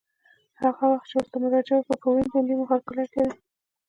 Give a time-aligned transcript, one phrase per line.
[0.59, 3.33] هر وخت چې ورته مراجعه وکړه په ورین تندي مو هرکلی کوي.